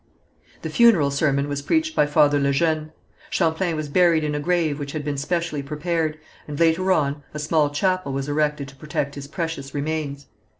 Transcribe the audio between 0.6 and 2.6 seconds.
The funeral sermon was preached by Father Le